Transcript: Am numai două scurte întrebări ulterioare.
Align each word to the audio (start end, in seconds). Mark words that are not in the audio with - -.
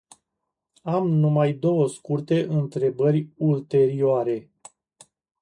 Am 0.83 1.07
numai 1.09 1.53
două 1.53 1.87
scurte 1.87 2.43
întrebări 2.43 3.29
ulterioare. 3.37 4.49